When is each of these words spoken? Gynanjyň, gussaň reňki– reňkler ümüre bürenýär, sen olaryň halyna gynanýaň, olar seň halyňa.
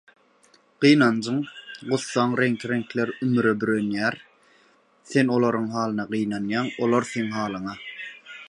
Gynanjyň, 0.83 1.35
gussaň 1.91 2.29
reňki– 2.39 2.65
reňkler 2.71 3.09
ümüre 3.27 3.53
bürenýär, 3.63 4.15
sen 5.11 5.33
olaryň 5.37 5.71
halyna 5.77 6.11
gynanýaň, 6.15 6.75
olar 6.87 7.11
seň 7.13 7.33
halyňa. 7.39 7.81